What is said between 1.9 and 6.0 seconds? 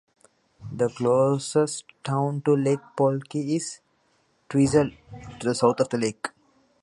town to Lake Pukaki is Twizel, to the south of the